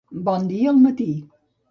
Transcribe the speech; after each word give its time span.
Bon 0.29 0.47
dia 0.51 0.71
al 0.71 0.79
matí. 0.85 1.07